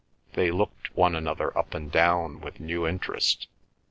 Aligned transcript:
They 0.33 0.49
looked 0.49 0.95
one 0.97 1.13
another 1.15 1.55
up 1.55 1.75
and 1.75 1.91
down 1.91 2.39
with 2.41 2.59
new 2.59 2.87
interest. 2.87 3.45